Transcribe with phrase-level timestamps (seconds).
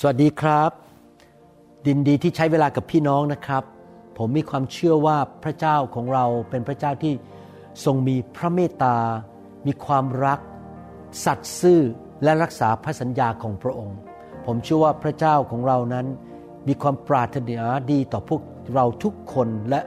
[0.00, 0.70] สวัสดีครับ
[1.86, 3.62] ดินดีที่ใช้เวลากับพี่น้องนะครับ
[4.18, 7.14] ผมมีความเชื่อว่าพระเจ้าของเราเป็นพระเจ้าที่
[7.84, 8.96] ทรงมีพระเมตตา
[9.66, 10.40] มีความรัก
[11.24, 11.80] สัตย์ซื่อ
[12.22, 13.96] และรักษาพระสัญญาของพระองค์
[14.46, 16.06] ผมเชื่อว่าพระเจ้าของเรานั้น
[16.68, 18.42] มีความปรารถนาดีต่อพวก
[18.74, 19.80] เราทุกคนและ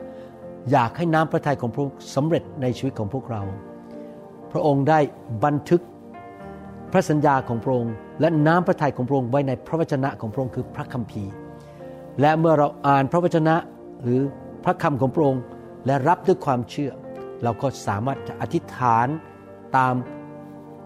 [0.71, 3.41] อยากให้น้ำพระทัยของพระองค์สำเร็จในชีวิตของพวกเรา
[4.51, 4.99] พระองค์ได้
[5.45, 5.81] บันทึก
[6.91, 11.31] พระสัญญาของพระองค์ และน้ำพระทัยของพระองค์ไว้ในพระวจนะของพระองค์คือพระคัมภีร์
[12.21, 13.55] และเมื่อเราอ่านพระวจนะ
[14.03, 14.21] หรือ
[14.63, 15.41] พระคำของพระองค์
[15.85, 16.91] และรับด้วยความเชื่อ
[17.43, 19.07] เราก็สามารถจะอธิษฐาน
[19.77, 19.93] ตาม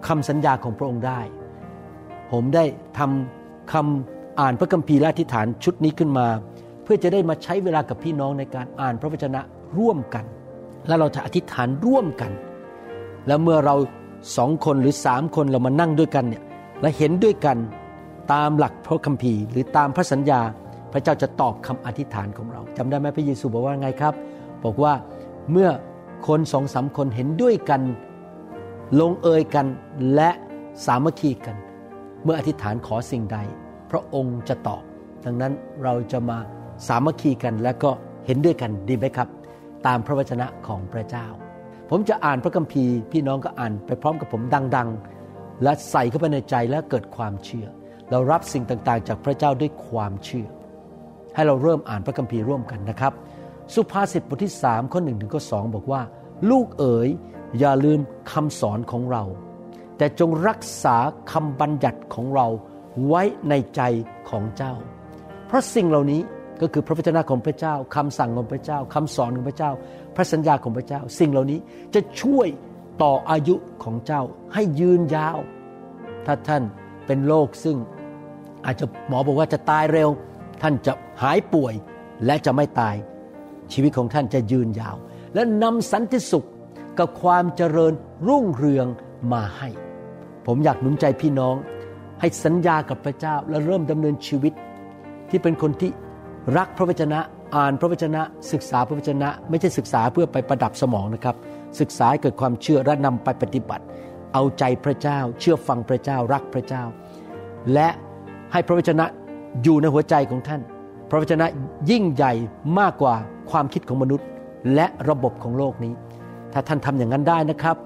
[0.08, 1.22] คำสัญญาของพระองค์ได้
[2.32, 2.64] ผมได้
[2.98, 6.28] ทำคำอ่านพระคัมภีร์และอธิษฐานชุดนี้ขึ้นมา
[6.84, 9.42] เพื่อจะได้มาใช้เวลากับพี่น้องในการอ่านพระวจนะ
[9.78, 10.26] ร่วมกัน
[10.88, 12.32] และเราจะอธิษฐานร่วมกัน
[13.28, 13.76] แล้วเมื่อเรา
[14.38, 16.44] สองคนหรือสามคนเรามานั่งด้วยกันเนี่ย
[16.82, 17.58] และเห็นด้วยกัน
[18.34, 20.42] ตามหลักพระคัมภีร์ หรือตามพระสัญญา
[20.92, 24.14] พระเจ้าจะตอบคำอธิษฐานของเราจำได้ไหมพระเยซูบอกว่าไงครับ
[24.64, 24.94] บอกว่า
[25.52, 25.70] เมื่อ
[26.28, 27.82] คนสองสามคนเห็นด้วยกัน
[29.00, 29.68] ลงเอยกัน
[30.16, 30.30] และ
[30.86, 31.56] สามัคคีกัน
[32.24, 33.38] เมื่ออธิษฐานขอสิ่งใด
[33.92, 34.84] พระองค์จะตอบ
[35.26, 36.38] ดังนั้นเราจะมา
[36.88, 37.92] สามัคคีกันและก็
[38.26, 39.28] เห็นด้วยกันดีไหมครับ
[39.88, 41.28] ตามพระวจนะของพระเจ้า
[41.96, 44.42] ผมจะอ่านพระคัมภีร์ พี่น้องก็อ่านไปพร้อมกับผม
[44.76, 47.68] ดังๆ และใส่เข้าไปในใจและเกิดความเชื่อ
[48.10, 50.48] เรารับสิ่งต่างๆ จากพระเจ้าด้วยความเชื่อ
[51.36, 53.14] ให้เราเริ่มอ่านพระคัมภีร์ร่วมกันนะครับ
[53.74, 56.02] สุภาษิตบทที่3ข้อ1ถึงข้อ2บอกว่า
[56.50, 57.10] ลูกเอ๋ย
[57.60, 58.00] อย่าลืม
[58.32, 59.24] คำสอนของเรา
[59.98, 60.98] แต่จงรักษา
[61.32, 62.48] คำบัญญัติของเรา
[63.08, 63.82] ไว้ในใจ
[64.30, 64.74] ของเจ้า
[65.48, 66.22] เพราะสิ่งเหล่านี้
[66.62, 69.72] ก็คือพระวจนะของพระเจ้าคำสั่งของพระเจ้าคำสอนของพระเจ้า
[70.16, 71.60] พระสัญญาของพระเจ้า สิ่งเหล่านี้
[71.94, 72.48] จะช่วย
[73.04, 74.22] ต่ออายุของเจ้า
[74.54, 75.38] ให้ยืนยาว
[76.26, 76.64] ถ้าท่าน
[77.06, 77.78] เป็นโรคซึ่ง
[78.66, 80.10] อาจจะหมอบอกว่าจะตายเร็ว
[80.62, 81.74] ท่านจะหายป่วย
[82.26, 82.96] และจะไม่ตาย
[83.74, 84.96] ชีวิตของท่านจะยืนยาว
[85.34, 86.48] และนำสันติสุข
[87.00, 87.94] กับความเจริญ
[88.28, 88.88] รุ่งเรือง
[89.34, 89.70] มาให้
[90.46, 91.56] ผมอยากหนุนใจพี่น้อง
[92.20, 94.54] ให้สัญญากับพระเจ้าและเริ่มดำเนินชีวิต
[95.30, 95.92] ที่เป็นคนที่
[96.58, 97.20] รักพระวจนะ
[97.56, 98.22] อ่านพระวจนะ
[98.52, 101.36] ศึกษาพระวจนะ ไม่ใช่ศึกษาเพื่อไปประดับสมองนะครับ
[101.80, 103.84] ศึกษาเกิดความเชื่อและนำไปปฏิบัติ
[104.34, 106.84] เอาใจพระเจ้า เชื่อฟังพระเจ้ารักพระเจ้า
[107.74, 107.88] และ
[108.52, 109.06] ให้พระวจนะ
[109.64, 110.62] อยู่ในหัวใจของท่าน
[111.10, 111.46] พระวจนะ
[111.90, 112.34] ยิ่งใหญ่
[112.80, 113.16] มากกว่า
[113.52, 114.28] ความคิดของมนุษย์
[114.76, 115.94] และระบบของโลกนี้
[116.54, 117.78] ถ้าท่านทำอย่างนั้นได้นะครับ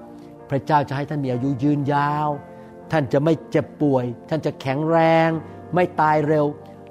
[0.50, 2.28] พระเจ้าจะให้ท่านมีอายุยืนยาว
[2.92, 5.28] ท่านจะไม่เจ็บป่วย ท่านจะแข็งแรง
[5.74, 6.46] ไม่ตายเร็ว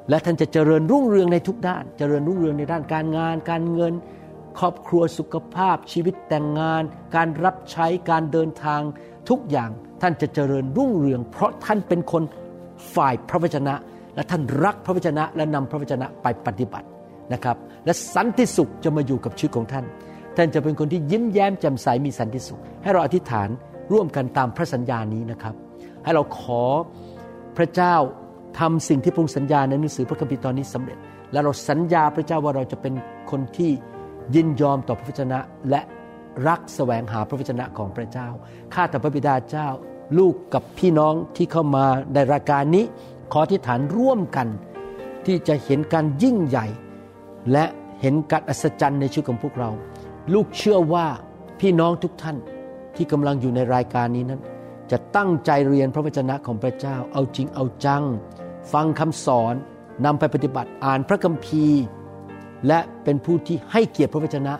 [0.10, 3.94] และท่านจะเจริญรุ่งเรืองในทุกด้าน เจริญรุ่งเรืองในด้านการงาน การเงิน
[4.60, 6.84] ครอบครัวสุขภาพ ชีวิตแต่งงาน
[7.16, 8.82] การรับใช้การเดินทาง
[9.30, 9.70] ทุกอย่าง
[10.02, 12.24] ท่านจะเจริญรุ่งเรือง เพราะท่านเป็นคน
[12.96, 13.74] ฝ่ายพระวจนะ
[14.16, 16.88] และท่านรักพระวจนะ และนำพระวจนะไปปฏิบัติ
[17.34, 19.86] นะครับ และสันติสุขจะมาอยู่กับชีวิตของท่าน
[20.38, 23.50] ท่านจะเป็นคนที่ยิ้มแย้มแจ่มใสมีสันติสุข ให้เราอธิษฐาน
[23.94, 25.56] ร่วมกันตามพระสัญญานี้นะครับ
[26.04, 26.64] ให้เราขอ
[27.58, 27.96] พระเจ้า
[28.60, 30.98] ทำสิ่งที่พระองค์สัญญาในหนังสือพระคัมภีร์ตอนนี้สำเร็จ
[31.32, 32.94] และเราสัญญาพระเจ้าว่าเราจะเป็น
[33.32, 33.72] คนที่
[34.36, 35.82] ยินยอมต่อพระวจนะ และ
[36.48, 38.28] รักแสวงหาพระวจนะของพระเจ้า
[38.74, 39.68] ข้าแต่พระบิดาเจ้า
[40.18, 42.86] ลูกกับพี่น้องที่เข้ามาในรายการนี้
[43.34, 44.48] ขอที่ฐานร่วมกัน
[45.26, 46.68] ที่จะเห็นการยิ่งใหญ่
[47.52, 47.66] และ
[48.02, 49.70] เห็นการอัศจรรย์ในชีวิตของพวกเรา
[50.34, 51.06] ลูกเชื่อว่า
[51.60, 52.38] พี่น้องทุกท่าน
[52.96, 54.42] ที่กำลังอยู่ในรายการนี้นั้น
[54.92, 58.04] จะตั้งใจเรียนพระวจนะของพระเจ้า เอาจริงเอาจัง
[58.74, 59.54] ฟังคำสอน
[60.06, 61.84] นำไปปฏิบัติอ่านพระคัมภีร์
[62.68, 64.54] และเป็นผู้ที่ให้เกียรติพระวจนะ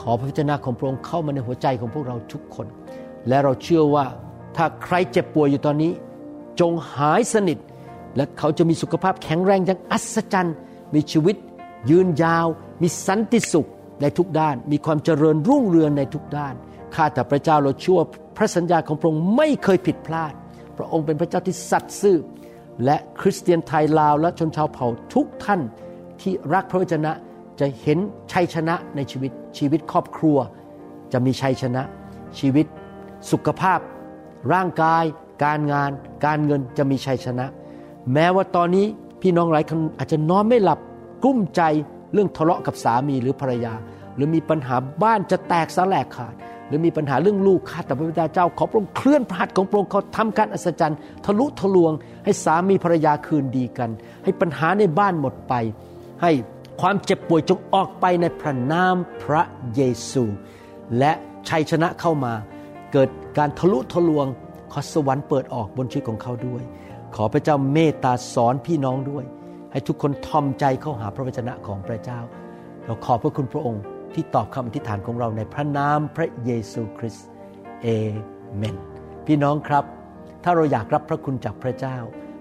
[0.00, 2.66] ขอพระวจนะของพระองค์เข้ามาในหัวใจของพวกเราทุกคน
[3.28, 4.06] และเราเชื่อว่า
[4.56, 5.92] ถ้าใครเจ็บป่วยอยู่ตอนนี้
[6.60, 7.58] จงหายสนิท
[8.16, 10.56] และเขาจะมีสุขภาพแข็งแรงอย่างอัศจรรย์
[10.94, 11.36] มีชีวิต
[11.90, 12.46] ยืนยาว
[12.82, 13.66] มีสันติสุข
[14.00, 16.54] ในทุกด้าน มีความเจริญรุ่งเรืองในทุกด้าน
[16.94, 18.00] ข้าแต่พระเจ้าเราเชื่อ
[18.36, 20.32] พระสัญญาของพระองค์ไม่เคยผิดพลาด
[20.78, 22.18] พระองค์เป็นพระเจ้าที่สัตย์ซื่อ
[22.84, 25.60] และคริสเตียนไทยลาวและชนชาวเผ่าทุกท่าน
[26.20, 27.12] ที่รักพระวจนะ
[27.60, 27.98] จะเห็น
[28.32, 30.38] ชัยชนะในชีวิตชีวิตครอบครัว
[31.12, 31.82] จะมีชัยชนะ
[32.38, 32.66] ชีวิต
[33.30, 33.78] สุขภาพ
[34.52, 35.04] ร่างกาย
[35.44, 35.90] การงาน
[36.24, 37.46] การเงินจะมีชัยชนะ
[38.12, 38.86] แม้ว่าตอนนี้
[39.22, 40.78] พี่น้องหลายคนอาจจะนอนไม่หลับ
[41.22, 41.62] กลุ้มใจ
[42.12, 43.74] เรื่องทะเลาะกับสามีหรือภรรยา
[44.14, 46.34] หรือมีปัญหาบ้านจะแตกสลายขาด
[46.68, 51.92] หรือมีปัญหาเรื่องลูกข้าแต่พระบิดาเจ้า ขอพระองค์เคลื่อนพระหัตถ์ของพระองค์เขาทำการอัศจรรย์ ทะลุทะลวง
[52.24, 53.90] ให้สามีภรรยาคืนดีกัน
[54.24, 55.54] ให้ปัญหาในบ้านหมดไป
[56.22, 56.30] ให้
[56.80, 59.42] ความเจ็บป่วยจงออกไปในพระนามพระ
[59.74, 60.24] เยซู
[60.98, 61.12] และ
[61.48, 62.32] ชัยชนะเข้ามา
[62.92, 63.08] เกิด
[63.38, 64.26] การทะลุทะลวง
[64.72, 66.62] ขอสวรรค์เปิดออกบนชีวิตของเขาด้วย
[67.14, 69.24] ขขอพระเจ้าเมตตาสอนพี่น้องด้วย
[69.72, 72.20] ให้ทุกคนทอมใจเข้าหาพระวจนะของพระเจ้า
[72.84, 73.82] เราขอบพระคุณพระองค์
[74.16, 77.26] ที่ตอบคำอธิษฐานของเราในพระนามพระเยซูคริสต์
[77.82, 77.88] เอ
[78.56, 78.76] เมน
[79.26, 79.84] พี่น้องครับ
[80.44, 81.96] ถ้าเราอยากรับพระคุณจากพระเจ้า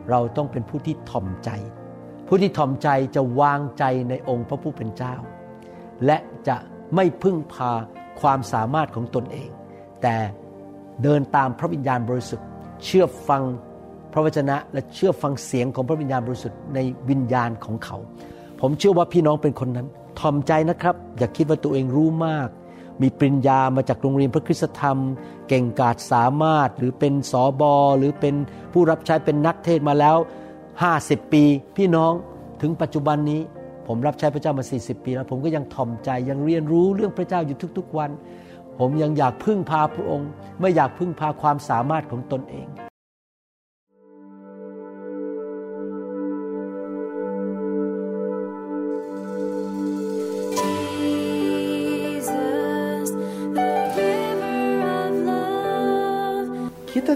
[0.09, 1.49] เราต้องเป็นผู้ที่ถ่อมใจ
[2.27, 5.15] ผู้ที่ถ่อมใจจะวางใจในองค์พระผู้เป็นเจ้า
[6.05, 6.17] และ
[6.47, 6.57] จะ
[6.95, 7.71] ไม่พึ่งพา
[8.21, 9.49] ความสามารถของตนเอง
[10.01, 10.15] แต่
[11.03, 12.47] เดินตามพระวิญญาณบริสุทธิ์
[12.85, 13.43] เชื่อฟัง
[14.13, 16.79] พระวจนะและเชื่อฟังเสียงของพระวิญญาณบริสุทธิ์ใน
[17.09, 17.97] วิญญาณของเขา
[18.61, 19.87] ผมเชื่อว่าพี่น้องเป็นคนนั้น
[20.19, 22.49] ทอมใจนะครับ อย่าคิดว่าตัวเองรู้มาก
[23.01, 24.97] มีปริญญามาจากโรงเรียนพระคุณธรรม
[25.47, 28.35] เก่งกาจสามารถหรือเป็นสอบอหรือเป็น
[28.73, 30.17] ผู้รับใช้เป็นนักเทศมาแล้ว
[30.75, 31.43] 50 ปี
[31.77, 32.13] พี่น้อง
[32.61, 33.41] ถึงปัจจุบันนี้
[33.87, 38.09] ผมรับใช้พระเจ้ามา 40 ปีแล้ว ผมก็ยังทอมใจยังเรียนรู้เรื่องพระเจ้าอยู่ทุกๆวัน
[38.79, 42.67] ผมยังอยากพึ่งพาพระองค์ ไม่อยากพึ่งพาความสามารถของตนเอง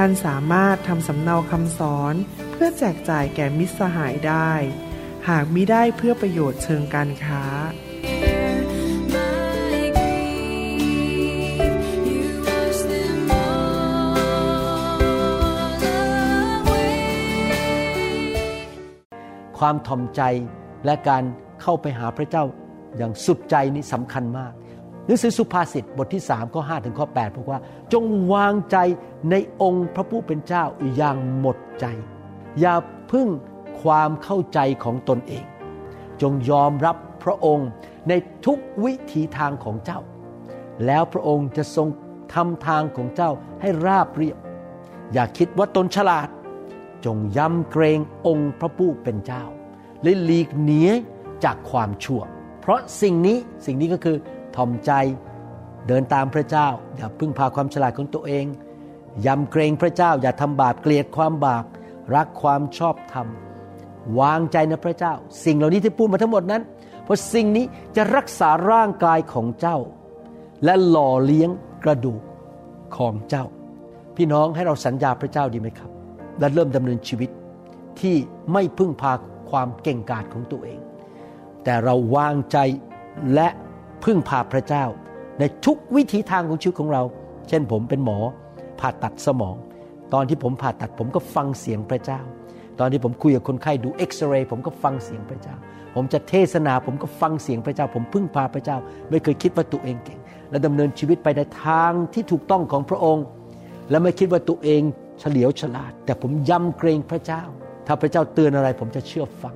[0.00, 2.14] ท่านสามารถทำสำเนาคำสอน
[2.52, 4.52] เพื่อแจกจ่ายแก่มิตรสหายได้
[5.28, 7.44] หากมิได้เพื่อประโยชน์เชิงการค้า
[19.58, 20.22] ความทอมใจ
[20.84, 21.24] และการ
[21.62, 22.44] เข้าไปหาพระเจ้า
[22.96, 24.52] อย่างสุดใจนี้สำคัญมาก
[25.08, 27.60] หนังสือสุภาษิตบทที่3ข้อ5ถึงข้อ8บอกว่า
[27.92, 28.76] จงวางใจ
[29.30, 30.64] ในองค์พระผู้เป็นเจ้า
[30.96, 31.86] อย่างหมดใจ
[32.60, 32.74] อย่า
[33.10, 33.28] พึ่ง
[33.82, 35.44] ความเข้าใจของตนเอง
[36.22, 37.68] จงยอมรับพระองค์
[38.08, 38.12] ใน
[38.46, 40.00] ทุกวิถีทางของเจ้า
[40.86, 41.88] แล้วพระองค์จะทรง
[42.34, 44.38] ทำทางของเจ้าให้ราบเรียบ
[45.12, 46.28] อย่าคิดว่าตนฉลาด
[47.04, 49.44] จงยำเกรงองค์พระผู้เป็นเจ้า
[50.02, 50.82] และหลีกหนี
[51.44, 52.20] จากความชั่ว
[52.60, 54.16] เพราะสิ่งนี้สิ่งนี้ก็คือ
[54.58, 54.92] ทอมใจ
[55.88, 58.46] เดินตามพระเจ้า อย่าพึ่งพาความฉลาดของตัวเอง
[59.26, 61.64] ยำเกรงพระเจ้า อย่าทำบาปเกลียดความบาป
[62.14, 63.26] รักความชอบธรรม
[64.20, 65.14] วางใจในพระเจ้า
[65.44, 66.62] สิ่งเหล่านี้ที่พูดมาทั้งหมดนั้น
[67.04, 67.64] เพราะสิ่งนี้
[67.96, 69.78] จะรักษาร่างกายของเจ้า
[70.64, 71.50] และหล่อเลี้ยง
[71.84, 72.22] กระดูก
[72.96, 73.44] ของเจ้า
[74.16, 75.90] พี่น้องให้เราสัญญาพระเจ้าดีไหมครับ
[76.38, 77.30] และเริ่มดำเนินชีวิต
[78.00, 78.16] ที่
[78.52, 79.12] ไม่พึ่งพา
[79.50, 80.80] ความเก่งกาจของตัวเอง
[81.64, 82.58] แต่เราวางใจ
[83.34, 83.48] และ
[84.04, 84.84] พึ่งพาพระเจ้า
[85.38, 87.02] ในทุกวิถีทางของชีวิตของเรา
[87.48, 88.18] เช่นผมเป็นหมอ
[88.80, 89.56] ผ่าตัดสมอง
[90.14, 92.20] ตอนที่ผมผ่าตัดผมก็ฟังเสียงพระเจ้า
[92.78, 95.54] ตอนที่ผมคุยกับคนไข้ดูเอ็กซเรย์ผมก็ฟังเสียงพระเจ้า
[95.94, 98.76] ผมจะเทศนาผมก็ฟังเสียงพระเจ้า ผมพึ่งพาพระเจ้า
[99.10, 100.18] ไม่เคยคิดว่าตัวเองเก่ง
[100.50, 103.24] และดำเนินชีวิตไปในทางที่ถูกต้องของพระองค์
[103.90, 104.82] และไม่คิดว่าตัวเอง
[105.20, 107.42] เฉลียวฉลาด แต่ผมยำเกรงพระเจ้า
[107.86, 109.54] ถ้าพระเจ้าเตือนอะไรผมจะเชื่อฟัง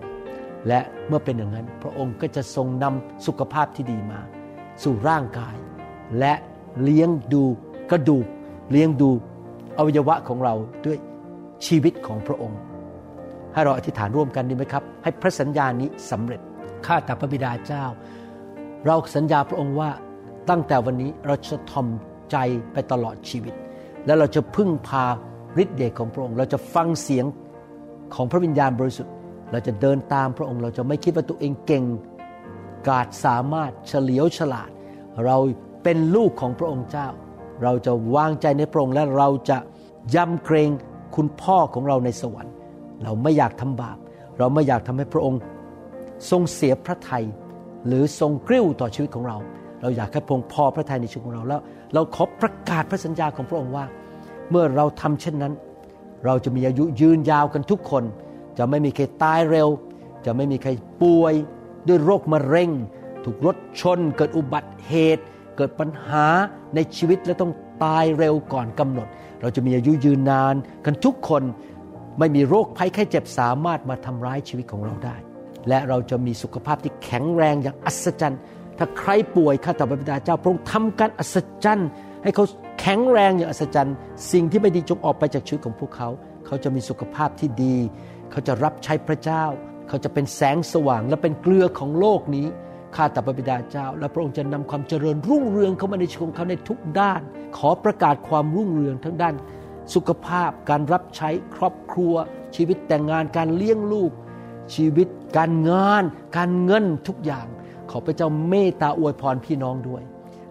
[0.68, 4.20] และเมื่อเป็นอย่างนั้น พระองค์ก็จะทรงนำสุขภาพที่ดีมา
[4.82, 5.56] สู่ร่างกาย
[6.18, 6.34] และ
[6.82, 7.44] เลี้ยงดู
[7.90, 8.26] กระดูก
[8.70, 9.10] เลี้ยงดู
[9.78, 10.54] อวัยวะของเรา
[10.86, 10.98] ด้วย
[11.66, 12.58] ชีวิตของพระองค์
[13.52, 16.40] ให้เราอธิษฐานร่วมกันดีไหมครับ ให้พระสัญญานี้สำเร็จ
[16.86, 17.84] ข้าแต่พระบิดาเจ้า
[18.86, 19.90] เราสัญญาพระองค์ว่า
[20.50, 21.86] ตั้งแต่วันนี้เราจะทอม
[22.30, 22.36] ใจ
[22.72, 23.54] ไปตลอดชีวิต
[24.06, 25.04] และเราจะพึ่งพา
[25.62, 27.24] ฤทธิ์เดชของพระองค์ เราจะฟังเสียง
[28.14, 29.12] ของพระวิญญาณบริสุทธิ์
[29.52, 31.84] เราจะเดินตามพระองค์ เราจะไม่คิดว่าตัวเองเก่ง
[32.88, 34.70] กาจสามารถเฉลียวฉลาด
[35.26, 35.36] เรา
[35.82, 37.08] เป็นลูกของพระองค์เจ้า
[37.62, 39.58] เราจะวางใจในพระองค์และเราจะ
[40.14, 40.70] ยำเกรง
[41.16, 42.54] คุณพ่อของเราในสวรรค์
[43.02, 43.96] เราไม่อยากทำบาป
[44.38, 45.40] เราไม่อยากทำให้พระองค์
[46.30, 47.24] ทรงเสียพระทัย
[47.86, 49.38] หรือทรงกริ้วต่อชีวิตของเรา
[49.80, 51.60] เราอยากให้พระองค์พอพระทัยในชีวิตของเราแล้ว
[51.94, 53.84] เราขอประกาศพระสัญญาของพระองค์ว่า
[54.50, 55.52] เมื่อเราทำเช่นนั้น
[56.26, 58.04] เราจะมีอายุยืนยาวกันทุกคน
[58.58, 59.68] จะไม่มีใครตายเร็ว
[60.26, 60.70] จะไม่มีใคร
[61.02, 61.34] ป่วย
[61.88, 62.70] ด้วยโรคมะเร็ง
[63.24, 65.22] ถูกรถชน เกิดอุบัติเหตุ
[65.56, 66.26] เกิดปัญหา
[66.74, 67.52] ในชีวิตและต้อง
[67.84, 69.08] ตายเร็วก่อนกำหนด
[69.40, 70.54] เราจะมีอายุยืนนาน
[70.84, 71.42] กันทุกคน
[72.18, 75.16] ไม่มีโรคภัยไข้เจ็บสามารถมาทำร้ายชีวิตของเราได้
[75.68, 78.40] และเราจะมีสุขภาพที่แข็งแรงอย่างอัศจรรย์
[78.78, 81.88] ถ้าใครป่วยข้าแต่พระบิดาเจ้าพระองค์ทำการอัศจรรย์
[82.22, 82.44] ให้เขา
[82.80, 83.94] แข็งแรงอย่างอัศจรรย์
[84.32, 86.08] สิ่งที่ไม่ดีจงออกไปจากชีวิตของพวกเขา
[86.46, 87.76] เขาจะมีสุขภาพที่ดี
[88.32, 89.44] เขาจะรับใช้พระเจ้า
[89.88, 92.46] เขาจะเป็นแสงสว่างและเป็นเกลือของโลกนี้
[92.96, 97.20] ข้าแต่พระบิดาเจ้า และพระองค์จะนำความเจริญรุ่งเรืองเข้ามาในชีวิตของเขาในทุกด้าน
[97.56, 99.34] ขอประกาศความรุ่งเรืองทั้งด้าน
[99.94, 102.14] สุขภาพการรับใช้ครอบครัว
[102.56, 104.12] ชีวิตแต่งงานการเลี้ยงลูก
[104.74, 106.02] ชีวิตการงาน
[106.36, 107.46] การเงินทุกอย่าง
[107.90, 110.02] ขอพระเจ้าเมตตาอวยพรพี่น้องด้วย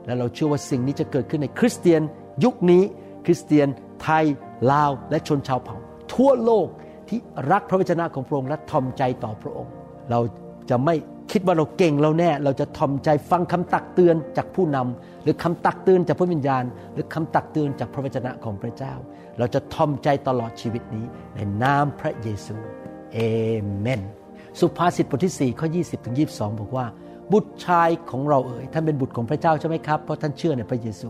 [0.06, 2.02] และเราเชื่อว่าสิ่งนี้จะเกิดขึ้นในคริสเตียน
[2.44, 2.84] ยุคนี้
[3.26, 3.68] คริสเตียน
[4.04, 4.26] ไทย
[4.72, 5.78] ลาว และชนชาวเผ่า
[6.14, 6.68] ทั่วโลก
[7.12, 7.20] ที่
[7.52, 9.72] รักพระวจนะของพระองค์และทอมใจต่อพระองค์
[10.12, 10.20] เรา
[10.70, 10.96] จะไม่
[11.32, 16.64] คิดว่าเราเก่งเราแน่ เราจะทอมใจฟังคำตักเตือนจากผู้นำหรือคำตักเตือนจากพระวิญญาณ
[16.94, 18.94] หรือคำตักเตือนจากพระวจนะของพระเจ้า
[19.38, 22.56] เราจะทอมใจตลอดชีวิตนี้ในนามพระเยซู
[23.14, 23.18] เอ
[23.80, 24.02] เมน
[24.60, 26.86] สุภาษิตบทที่4ข้อ20ถึง22 บอกว่า
[27.32, 31.10] บุตรชายของเราเอ๋ยท่านเป็นบุตรของพระเจ้าใช่ไหมครับเพราะท่านเชื่อในพระเยซู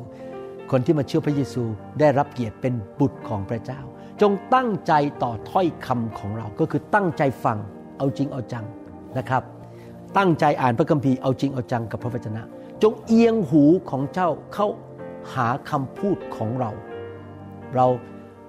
[0.72, 1.64] คนที่มาเชื่อพระเยซู
[2.00, 3.80] ได้รับเกียรติเป็นบุตรของพระเจ้า
[4.22, 7.58] จงตั้งใจต่อถ้อยคำของเรา ก็คือตั้งใจฟัง
[7.98, 8.66] เอาจริงเอาจัง
[9.18, 9.44] นะครับ
[10.18, 12.42] ตั้งใจอ่านพระคัมภีร์เอาจริงเอาจังกับพระวจนะ
[12.84, 14.68] จงเอียงหูของเจ้าเข้า
[15.34, 16.72] หาคำพูดของเรา
[17.76, 17.88] เรา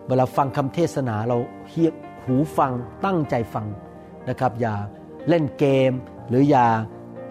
[0.08, 1.38] เวลาฟังคำเทศนาเรา
[1.68, 1.92] เฮีย
[2.24, 2.72] หูฟัง
[3.04, 3.66] ตั้งใจฟัง
[4.28, 4.74] นะครับ อย่า
[5.28, 5.92] เล่นเกม
[6.28, 6.66] หรืออย่า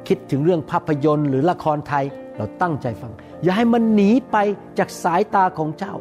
[0.08, 2.06] คิดถึงเรื่องภาพยนตร์ หรือละครไทย
[2.38, 3.12] เราตั้งใจฟัง
[3.44, 4.38] อย่าให้มันหนีไป
[4.78, 5.96] จากสายตาของเจ้า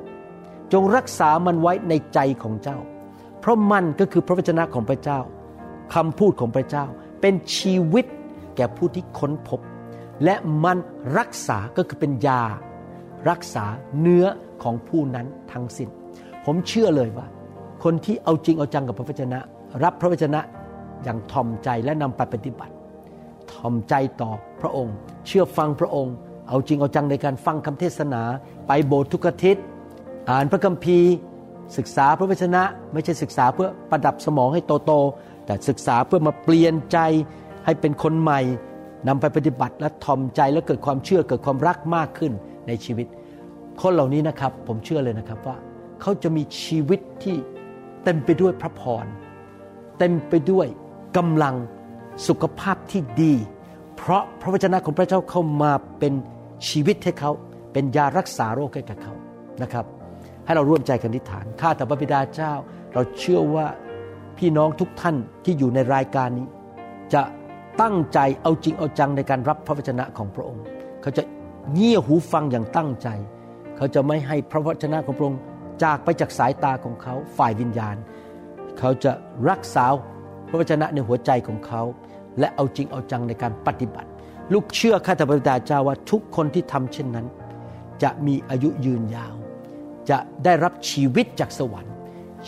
[0.72, 2.78] จงรักษามันไว้ในใจของเจ้า
[3.40, 5.18] เพราะมันก็คือพระวจนะของพระเจ้า
[5.94, 6.84] คำพูดของพระเจ้า
[7.20, 8.04] เป็นชีวิต
[8.56, 9.60] แก่ผู้ที่ค้นพบ
[10.24, 10.34] และ
[10.64, 10.78] มัน
[11.18, 12.42] รักษาก็คือเป็นยา
[13.30, 13.64] รักษา
[14.00, 14.26] เนื้อ
[14.62, 15.88] ของผู้นั้นทั้งสิ้น
[16.44, 17.26] ผมเชื่อเลยว่า
[17.84, 19.38] คนที่เอาจริงเอาจังกับพระวจนะ
[19.84, 20.40] รับพระวจนะ
[21.04, 22.74] อย่างทอมใจและนำไปปฏิบัติ
[23.52, 24.94] ทอมใจต่อพระองค์
[25.26, 26.14] เชื่อฟังพระองค์
[26.48, 28.22] เอาจริงเอาจังในการฟังคำเทศนา
[28.66, 29.64] ไปโบสถ์ทุกอาทิตย์
[30.28, 31.10] อ่านพระคัมภีร์
[31.76, 32.62] ศึกษาพระวจนะ
[32.92, 36.98] ไม่ใช่ศึกษาเพื่อประดับสมองให้โตๆแต่ศึกษาเพื่อมาเปลี่ยนใจ
[37.64, 38.40] ให้เป็นคนใหม่
[39.08, 42.32] นำไปปฏิบัติและทอมใจและเกิดความเชื่อเกิดความรักมากขึ้น
[42.66, 43.06] ในชีวิต
[43.80, 45.56] คนเหล่านี้นะครับผมเชื่อเลยนะครับว่า
[46.00, 47.36] เขาจะมีชีวิตที่
[48.04, 49.06] เต็มไปด้วยพระพร
[49.98, 50.66] เต็มไปด้วย
[51.16, 51.54] กำลัง
[52.28, 53.34] สุขภาพที่ดี
[53.96, 56.12] เพราะพระวจนะของพระเจ้าเข้ามาเป็น
[56.68, 57.30] ชีวิตให้เขา
[57.72, 59.14] เป็นยารักษาโรคให้กับเขา
[59.62, 59.84] นะครับ
[60.50, 62.52] ให้เราร่วมใจกันทิฏฐาน ข้าแต่พระบิดาเจ้า
[62.94, 63.66] เราเชื่อว่า
[64.38, 66.46] พี่น้องทุกท่านที่อยู่ในรายการนี้
[67.14, 67.22] จะ
[67.80, 70.62] ตั้งใจเอาจริงเอาจังในการรับพระวจนะของพระองค์
[71.02, 71.22] เขาจะ
[71.72, 73.08] เงี่ยหูฟังอย่างตั้งใจ
[73.76, 75.40] เขาจะไม่ให้พระวจนะของพระองค์
[75.82, 77.96] จากไปจากสายตาของเขาฝ่ายวิญญาณ
[78.78, 79.12] เขาจะ
[79.50, 79.84] รักษา
[80.48, 81.82] พระวจนะในหัวใจของเขา
[82.38, 84.08] และเอาจริงเอาจังในการปฏิบัติ
[84.52, 87.26] ลูกเชื่อข้าแต่พระบิดาเจ้าว่าทุกคนที่ทำเช่นนั้น
[88.02, 89.39] จะมีอายุยืนยาว
[90.10, 91.94] จะได้รับชีวิตจากสวรรค์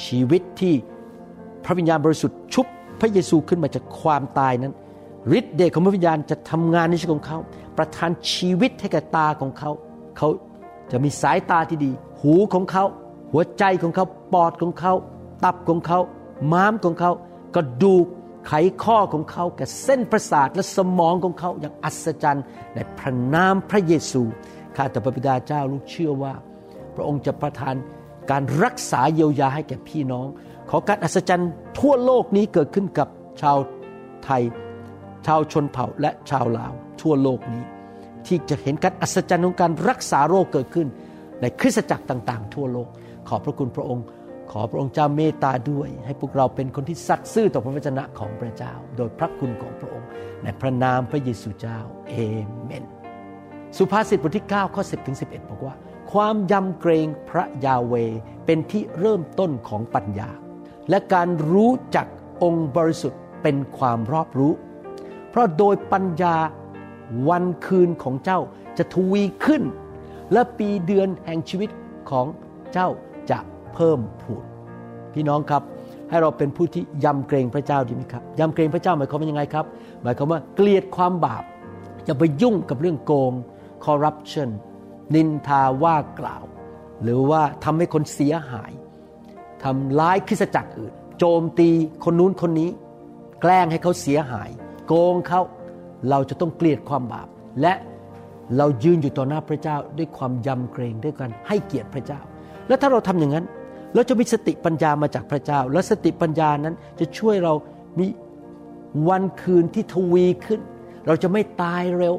[0.05, 0.75] ชีวิตที่
[1.65, 2.67] พระวิญญาณบริสุทธิ์ชุบ
[3.01, 4.73] พระเยซูขึ้นมาจากความตายนั้น
[5.39, 7.39] ฤทธิ์เดชของพระวิญญาณจะทำงานในชีวิตของเขา
[7.79, 9.71] ประทานชีวิตให้แก่ตาของเขา
[10.19, 10.29] เขา
[10.91, 11.91] จะมีสายตาที่ดี
[12.21, 12.85] หูของเขา
[13.33, 14.93] หัวใจของเขาปอดของเขา
[15.45, 15.99] ตับของเขา
[16.53, 17.11] ม้ามของเขา
[17.57, 18.07] กระดูก
[18.47, 18.53] ไข
[18.83, 24.23] ข้อของเขากับเส้นประสาทและสมองของเขาอย่างอัศจรรย์ในพระนามพระเยซู
[24.77, 26.35] ข้าแต่พระบิดาเจ้าลูกเชื่อว่า
[26.97, 27.75] พระองค์จะประทาน
[28.31, 30.27] การรักษาเยียวยาให้แก่พี่น้อง
[30.71, 33.09] ขอการอัศจรรย์ทั่วโลกนี้เกิดขึ้นกับ
[33.41, 33.59] ชาว
[34.25, 34.43] ไทย
[35.27, 36.73] ชาวชนเผ่าและชาวลาว
[37.03, 37.63] ทั่วโลกนี้
[38.27, 40.89] ที่จะเห็นการอัศจรรย์ของการรักษาโรคเกิดขึ้น
[41.41, 42.89] ในคริสตจักรต่างๆ ทั่วโลก
[43.29, 44.05] ขอพระคุณพระองค์
[44.53, 50.09] ขอพระองค์เจ้าเมตตาด้วย ให้พวกเราเป็นคนที่สัตย์ซื่อต่อพระวจนะของพระเจ้า โดยพระคุณของพระองค์
[50.43, 52.15] ในพระนามพระเยซูเจ้าเอ
[52.65, 52.85] เมน
[53.79, 55.75] สุภาษิตบทที่9ข้อ10ถึง11บอกว่า
[56.13, 57.95] ความยำเกรงพระยาเว
[58.47, 60.31] เป็นที่เริ่มต้นของปัญญา
[60.91, 62.07] และการรู้จัก
[62.43, 64.53] องค์บริสุทธิ์เป็นความรอบรู้
[65.31, 66.37] เพราะโดยปัญญา
[67.29, 68.41] วันคืนของเจ้า
[68.79, 69.63] จะทวีขึ้น
[70.33, 71.71] และปีเดือนแห่งชีวิต
[72.11, 72.27] ของ
[72.73, 72.89] เจ้า
[73.31, 73.39] จะ
[73.75, 74.45] เพิ่มพูน
[75.15, 75.63] พี่น้องครับ
[76.11, 79.67] ให้เราเป็นผู้ที่ยำเกรงพระเจ้าดีไหมครับยำเกรงพระเจ้าหมายความว่ายังไงครับ
[80.03, 81.45] หมายความว่าเกลียดความบาป
[82.05, 83.33] อย่าไปยุ่งกับเรื่องโกง
[83.85, 84.51] คอร์รัปชัน
[85.15, 86.45] นินทาว่ากล่าว
[87.03, 88.73] หรือว่าทำให้คนเสียหาย
[89.63, 91.71] ทำร้ายคริสจักรอื่น โจมตี
[92.05, 92.71] คนนู้นคนนี้
[93.41, 94.51] แกล้งให้เขาเสียหาย
[94.87, 95.41] โกงเขา
[96.11, 97.29] เราจะต้องเกลียดความบาป
[97.61, 97.73] และ
[98.57, 102.21] เรายืนอยู่ต่อหน้าพระเจ้าด้วยความยำเกรงด้วยกันให้เกียรติพระเจ้า
[102.69, 103.47] แล้วถ้าเราทำอย่างนั้น
[103.95, 107.55] เราจะมีสติปัญญามาจากพระเจ้า และสติปัญญานั้นจะช่วยเรา
[107.99, 108.07] มี
[109.09, 110.61] วันคืนที่ทวีขึ้น
[111.07, 112.15] เราจะไม่ตายเร็ว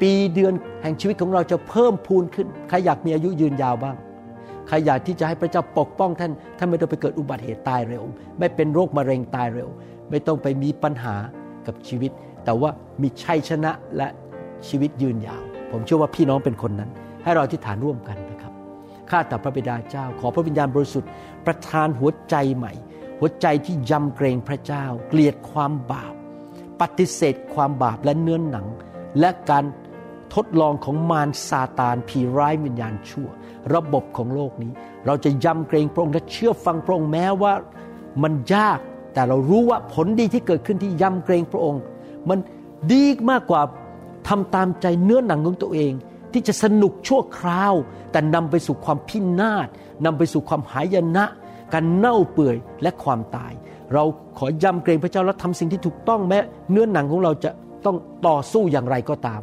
[0.00, 3.96] ปีเดือนแห่งชีวิตของเราจะเพิ่มพูนขึ้น ใครอยากมีอายุยืนยาวบ้าง
[4.68, 8.02] ใครอยากที่จะให้พระเจ้าปกป้องท่าน ท่านไม่ต้องไปเกิดอุบัติเหตุตายเร็ว
[8.38, 9.68] ไม่เป็นโรคมะเร็งตายเร็ว
[10.10, 11.14] ไม่ต้องไปมีปัญหา
[11.66, 12.10] กับชีวิต
[12.44, 12.70] แต่ว่า
[13.02, 14.08] มีชัยชนะและ
[14.68, 16.90] ชีวิตยืนยาว ผมเชื่อว่าพี่น้องเป็นคนนั้น
[17.22, 18.52] ให้เราที่ฐานร่วมกันนะครับ
[19.10, 21.10] ข้าแต่พระบิดาเจ้า ขอพระวิญญาณบริสุทธิ์
[21.46, 22.72] ประทานหัวใจใหม่
[23.18, 26.14] หัวใจที่ยำเกรงพระเจ้า เกลียดความบาป
[26.80, 28.66] ปฏิเสธความบาปและเนื้อนหนัง
[29.20, 29.64] และการ
[30.34, 33.28] ทดลองของมารซาตานผีร้ายวิญญาณชั่ว
[33.74, 34.72] ระบบของโลกนี้
[35.06, 37.52] เราจะยำเกรงพระองค์และเชื่อฟังพระองค์แม้ว่า
[38.22, 38.78] มันยาก
[39.14, 41.82] แต่เรารู้ว่าผลดีที่เกิดขึ้นที่ยำเกรงพระองค์
[42.28, 42.38] มัน
[42.92, 43.62] ดีมากกว่า
[44.28, 45.92] ทำตามใจเนื้อหนังของตัวเอง
[46.32, 47.74] ที่จะสนุกชั่วคราว
[48.12, 49.68] แต่นำไปสู่ความพินาศ
[50.04, 51.24] นำไปสู่ความหายนะ
[51.72, 53.52] การเน่าเปื่อยและความตาย
[53.92, 54.04] เรา
[54.38, 56.38] ขอยำเกรงพระเจ้าและทำสิ่งที่ถูกต้องแม้
[56.70, 57.50] เนื้อหนังของเราจะ
[57.86, 59.40] ต้องต่อสู้อย่างไรก็ตาม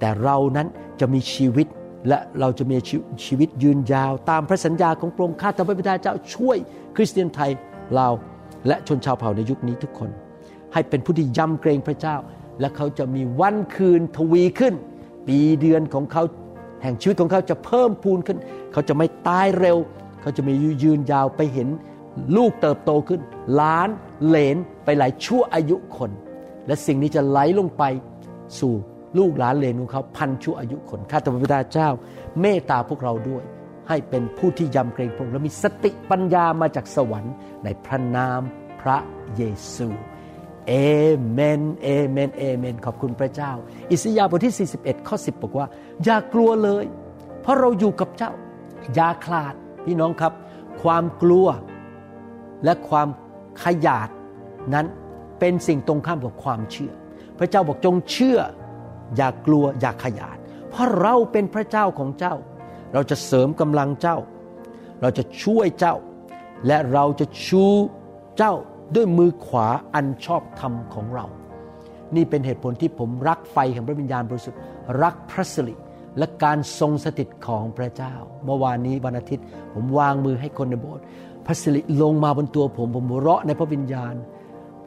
[0.00, 0.66] แต่เรานั้น
[1.00, 1.66] จะมีชีวิต
[2.08, 2.76] และเราจะมี
[3.24, 6.56] ชีวิตยืนยาว ตามพระสัญญาของพระองค์ข้าแต่พระบิดาเจ้าช่วย
[6.96, 7.50] คริสเตียนไทย
[7.94, 8.08] เรา
[8.66, 10.10] และชนชาวเผ่าในยุคนี้ทุกคน
[10.72, 12.16] ให้เป็นผู้ที่ยำเกรงพระเจ้า
[12.60, 14.74] และเขาจะมีวันคืนทวีขึ้น
[15.26, 16.22] ปีเดือนของเขา
[16.82, 18.38] แห่งชีวิตของเขาจะเพิ่มพูนขึ้น
[18.72, 19.78] เขาจะไม่ตายเร็ว
[20.22, 20.52] เขาจะมี
[20.82, 21.68] ยืนยาวไปเห็น
[22.36, 23.20] ลูกเติบโตขึ้น
[23.60, 23.88] ล้าน
[24.26, 26.10] เหลนไปหลายชั่วอายุคน
[26.66, 27.82] และสิ่งนี้จะไหลลงไป
[28.58, 28.74] สู่
[29.18, 31.88] ลูกหลานเลนของเขาพันชั่วอายุคนข้าแต่พระบิดาเจ้า
[32.40, 33.44] เมตตาพวกเราด้วย
[33.88, 38.40] ให้เป็นผู้ที่ยำเกรงพระองค์และมีสติปัญญามาจากสวรรค์ ในพระนาม
[38.80, 38.96] พระ
[39.36, 39.42] เย
[39.74, 39.88] ซู
[40.68, 40.74] เอ
[41.30, 43.52] เมนเอเมนเอเมน ขอบคุณพระเจ้า
[43.90, 45.66] อิสยาห์บทที่ 41 ข้อ 10 บอกว่า
[46.04, 46.84] อย่ากลัวเลย
[47.42, 48.32] เพราะเราอยู่กับเจ้า
[48.94, 50.32] อย่าคลาด พี่น้องครับ
[50.82, 51.46] ความกลัว
[52.64, 53.08] และความ
[53.64, 54.08] ขยาด
[54.74, 54.86] นั้น
[55.38, 56.92] เป็นสิ่งตรงข้ามกับความเชื่อ
[57.38, 58.38] พระเจ้าบอกจงเชื่อ
[59.16, 60.36] อย่ากลัวอย่าขยาด
[60.70, 62.34] เพราะเราเป็นพระเจ้าของเจ้า
[62.94, 64.18] เราจะเสริมกำลังเจ้า
[65.02, 65.94] เราจะช่วยเจ้า
[66.66, 67.64] และเราจะชู
[68.38, 68.54] เจ้า
[68.94, 71.26] ด้วยมือขวาอันชอบธรรมของเรา
[72.16, 74.60] นี่เป็นเหตุผลที่ผมรักไฟแห่งพระวิญญาณบริสุทธิ์
[75.02, 75.74] รักพระสิริ
[76.18, 81.04] และการทรงสถิตของพระเจ้า เมื่อวานนี้วันอาทิตย์ ผมวางมือให้คนในโบสถ์
[81.46, 84.14] พระสิริลงมาบนตัวผม ผมเราะในพระวิญญาณ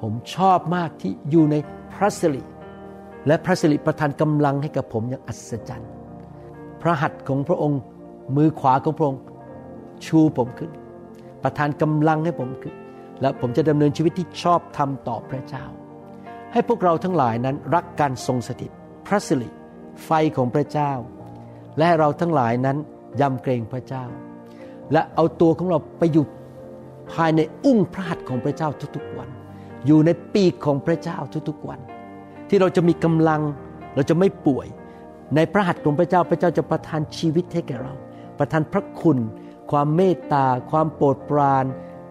[0.02, 1.56] ผมชอบมากที่อยู่ใน
[1.94, 2.42] พระสิริ
[3.28, 5.92] และพระสิริประทานกำลังให้กับผมอย่างอัศจรรย์
[6.82, 7.80] พระหัตถ์ของพระองค์
[8.36, 9.22] มือขวาของพระองค์
[10.06, 10.72] ชูผมขึ้น
[11.44, 12.76] ประทานกำลังให้ผมขึ้น
[13.22, 15.66] และผมจะดำเนินชีวิตที่ชอบทำต่อพระเจ้า
[16.54, 18.72] ให้พวกเราทั้งหลายนั้นรักการทรงสถิต
[19.08, 19.50] พระสิริ
[20.06, 20.92] ไฟของพระเจ้า
[21.78, 22.78] และให้เราทั้งหลายนั้น
[23.22, 24.06] ยำเกรงพระเจ้า
[24.92, 26.26] และเอาตัวของเราไปอยู่
[27.14, 29.30] ภายในอุ้งพระหัตถ์ของพระเจ้าทุกๆวัน
[29.86, 31.18] อยู่ในปีกของพระเจ้า
[31.50, 31.80] ทุกๆวัน
[32.50, 33.42] ที่เราจะมีกำลัง
[33.96, 34.68] เราจะไม่ป่วย
[35.36, 37.94] ในพระหัตถ์ของพระเจ้าพระเจ้าจะประทานชีวิตให้แก่เรา
[38.40, 39.18] ประทานพระคุณ
[39.72, 41.66] ความเมตตา ความโปรดปราน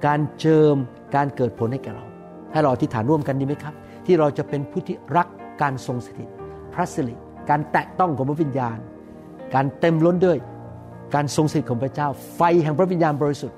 [0.07, 0.77] การเจิม
[1.15, 2.05] การเกิดผลให้แก่เรา
[2.53, 3.75] ให้เราอธิษฐานร่วมกันดีไหมครับ
[4.07, 5.29] ที่เราจะเป็นผู้ที่รัก
[5.63, 6.29] การทรงสถิต
[6.75, 7.15] พระสิริ
[7.51, 8.79] การแตะต้องของพระวิญญาณ
[9.55, 10.39] การเต็มล้นด้วย
[11.15, 13.57] การทรงสถิตของพระเจ้า ไฟแห่งพระวิญญาณบริสุทธิ์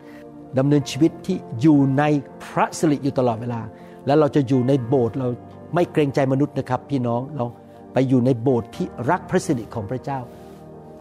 [0.59, 2.05] ดำเนินชีวิตที่อยู่ใน
[2.45, 3.61] พระสิริอยู่ตลอดเวลา
[4.07, 5.29] และเราจะอยู่ในโบสถ์เรา
[5.75, 7.47] ไม่เกรงใจมนุษย์นะครับ พี่น้องเรา
[7.93, 10.19] ไปอยู่ในโบสถ์ที่รักพระสิริของพระเจ้า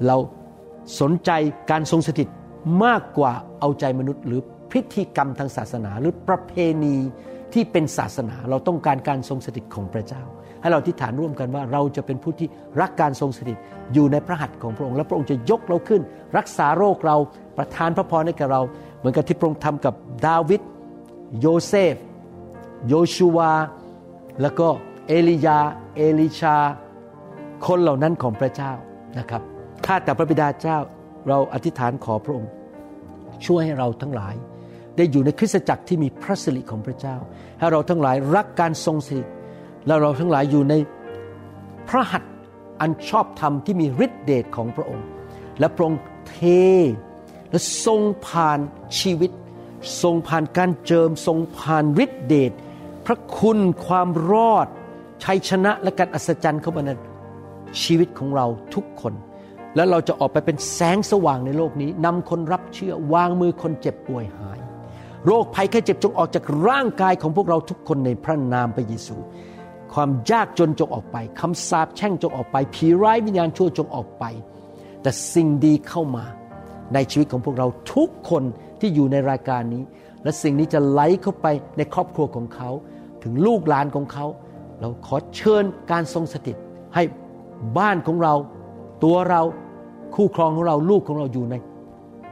[0.08, 0.18] เรา
[1.02, 1.32] สนใจ
[1.72, 2.28] การทรงสถิต
[2.84, 6.96] มากกว่าเอาใจมนุษย์ หรือพิธีกรรมทางศาสนา หรือประเพณี
[7.54, 10.24] ที่เป็นศาสนา เราต้องการการทรงสถิตของพระเจ้า
[10.62, 12.48] ให้เราที่ฐานร่วมกันว่าเราจะเป็นผู้ที่
[12.82, 13.58] รักการทรงสถิต
[13.94, 16.02] อยู่ในพระหัตถ์ของพระองค์และพระองค์จะยกเราขึ้น
[16.38, 17.18] รักษาโรคเรา
[17.58, 18.62] ประทานพระพรให้กับเรา
[19.00, 19.94] เหมือนกับที่พระองค์ทำกับ
[20.28, 20.62] ดาวิด
[21.40, 21.96] โยเซฟ
[22.88, 23.52] โยชูวา
[24.42, 24.68] แล้วก็
[25.08, 25.60] เอลียา
[25.96, 26.56] เอลิชา
[27.66, 28.72] คนเหล่านั้นของพระเจ้า
[29.20, 29.42] นะครับ
[29.86, 30.78] ข้าแต่พระบิดาเจ้า
[31.28, 32.52] เราอธิษฐานขอพระองค์
[33.46, 34.36] ช่วยให้เราทั้งหลาย
[34.98, 37.16] ได้อยู่ในคริสตจักรที่มีพระสิริของพระเจ้า
[37.60, 39.24] ให้เราทั้งหลายรักการทรงสิริ
[39.88, 40.74] และเราทั้งหลายอยู่ใน
[41.90, 42.34] พระหัตถ์
[42.82, 45.08] อันชอบธรรมที่มีฤทธิเดชของพระองค์
[45.60, 46.38] และพระองค์เท
[47.50, 48.60] และทรงผ่าน
[49.00, 49.32] ชีวิต
[50.02, 52.52] ทรงผ่านการเจิมทรงผ่านฤทธิเดช
[53.06, 54.68] พระคุณความรอด
[55.24, 56.92] ชัยชนะและการอัศจรรย์เข้ามาใน
[57.84, 59.14] ชีวิตของเราทุกคน
[59.76, 64.60] และเราจะออกไปเป็นแสงสว่างในโลกนี้นำคนรับเชื่อวางมือคนเจ็บป่วยหาย
[65.26, 69.16] โรคภัยแค่เจ็บจงออกจากร่างกายของพวกเราทุกคนในพระนามพระเยซู
[69.94, 74.24] ความยากจนจงออกไปคำสาปแช่งจงออกไป ผีร้ายวิญญาณชั่วจงออกไป
[75.02, 76.26] แต่สิ่งดีเข้ามา
[76.94, 78.44] ในชีวิตของพวกเราทุกคน
[78.80, 79.84] ที่อยู่ในรายการนี้
[80.24, 82.70] และสิ่งนี้จะไหลเข้าไปในครอบครัวของเขา
[83.24, 84.26] ถึงลูกหลานของเขา
[84.80, 86.58] เราขอเชิญการทรงสถิต
[86.96, 87.04] ให้
[87.78, 88.34] บ้านของเรา
[89.04, 89.42] ตัวเรา
[90.16, 91.56] คู่ครองของเราลูกของเราอยู่ใน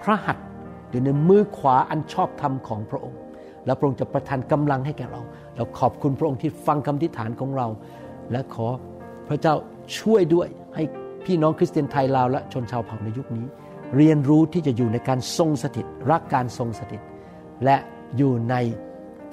[0.03, 0.45] พระหัตถ์
[0.91, 3.19] อยู่ในมือขวาอันชอบธรรมของพระองค์
[3.65, 5.21] และพระองค์จะประทานกำลังให้แก่เรา
[5.55, 7.67] เราขอบคุณพระองค์ที่ฟังคำทิฐานของเรา
[8.31, 8.67] และขอ
[9.27, 9.53] พระเจ้า
[9.97, 10.83] ช่วยด้วยให้
[11.25, 13.45] พี่น้องคริสเตียนไทยลาวและชนชาวเผ่าในยุคนี้
[13.97, 17.01] เรียนรู้ที่จะอยู่ในการทรงสถิตรักการทรงสถิต
[17.65, 17.77] และ
[18.17, 18.55] อยู่ใน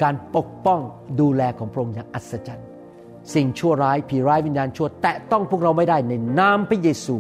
[0.03, 0.81] การปกป้อง
[1.21, 2.67] ดูแลของพระองค์อย่างอัศจรรย์
[3.35, 7.17] สิ่งชั่วร้ายผีร้ายวิญญาณชั่ว แตะต้องพวกเราไม่ได้ในนามพระเยซู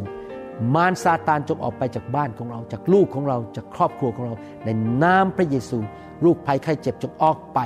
[0.75, 4.69] มารซาตานจงออกไปจากบ้านของเรา จากลูกของเราจากครอบครัวของเรา ใน
[5.05, 5.79] นามพระเยซู
[6.25, 7.59] ลูกภัยไข้เจ็บจงออกไป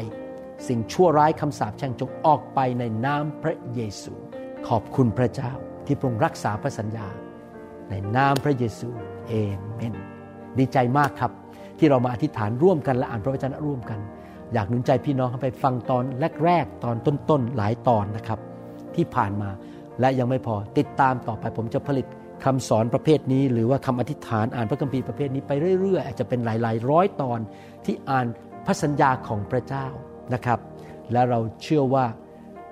[0.68, 4.12] สิ่งชั่วร้ายคำสาปแช่งจงออกไปในนามพระเยซู
[4.68, 5.52] ขอบคุณพระเจ้า
[5.86, 7.06] ที่พระองค์รักษาพระสัญญา
[7.90, 8.88] ในนามพระเยซู
[9.28, 9.32] เอ
[9.72, 9.94] เมน
[10.58, 11.32] ดีใจมากครับ
[11.78, 14.00] ที่เรามาอธิษฐานร่วมกันและอ่านพระวจนะร่วมกัน
[14.52, 16.04] อยากหนุนใจพี่น้องไปฟังตอน
[16.44, 18.38] แรกๆตอนต้นๆหลายตอนนะครับ
[18.94, 19.50] ที่ผ่านมา
[20.00, 22.06] และยังไม่พอติดตามต่อไปผมจะผลิต
[22.44, 27.38] คำสอนประเภทนี้หรือว่าคำอธิษฐานอ่านพระคัมภีร์ประเภทนี้ไปเรื่อยๆ อาจจะเป็นหลายๆ ร้อยตอน
[27.84, 28.26] ที่อ่าน
[28.66, 29.86] พระสัญญาของพระเจ้า
[30.34, 30.58] นะครับ
[31.12, 32.04] และเราเชื่อว่า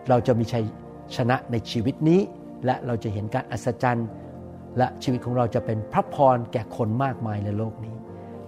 [0.08, 0.64] เราจะมีชัย
[1.16, 2.20] ชนะในชีวิตนี้
[2.64, 4.08] และเราจะเห็นการอัศจรรย์
[4.78, 7.89] และชีวิตของเราจะเป็นพระพรแก่คนมากมายในโลกนี้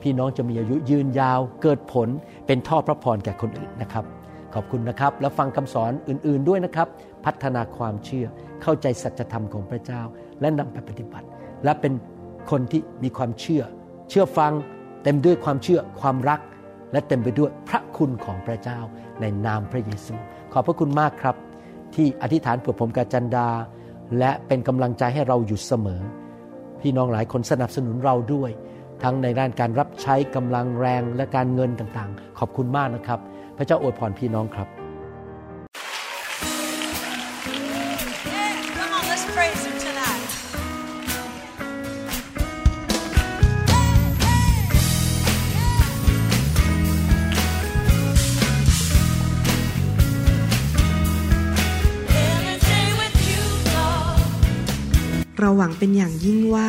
[0.02, 2.08] พี่น้องจะมีอายุยืนยาว เกิดผล
[2.46, 4.04] เป็นท่อพระพรแก่คนอื่นนะครับ
[4.54, 6.88] ขอบคุณนะครับ แล้วฟังคำสอนอื่น ๆด้วยนะครับ
[7.24, 8.26] พัฒนาความเชื่อ
[8.62, 10.02] เข้าใจสัจธรรมของพระเจ้า
[10.40, 11.26] และนำไปปฏิบัติ
[11.64, 11.92] และเป็น
[12.50, 13.62] คนที่มีความเชื่อ
[14.10, 14.52] เชื่อฟัง
[15.02, 16.40] เต็มด้วยความเชื่อความรัก
[16.92, 18.78] และเต็มไปด้วยพระคุณของพระเจ้า
[19.20, 20.14] ในนามพระเยซู
[20.52, 21.36] ขอบพระคุณมากครับ
[21.94, 23.48] ที่อธิษฐานเผื่อผมกาจันดา
[24.18, 26.02] และเป็นกำลังใจให้เราอยู่เสมอ
[26.80, 28.50] พี่น้องหลายคนสนับสนุนเราด้วย
[29.04, 33.18] ทั้งในด้านการรับใช้กำลังแรงและการเงินต่างๆ ขอบคุณมากนะครับ
[33.56, 34.68] พระเจ้าอวยพรพี่น้องครับ
[38.34, 40.28] Yeah, come on, let's praise him tonight.
[55.38, 56.68] เราหวังเป็นอย่างยิ่งว่า